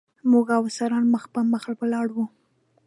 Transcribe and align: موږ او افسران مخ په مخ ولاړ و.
موږ 0.31 0.47
او 0.57 0.63
افسران 0.67 1.03
مخ 1.13 1.23
په 1.33 1.39
مخ 1.51 1.63
ولاړ 1.81 2.07
و. 2.15 2.17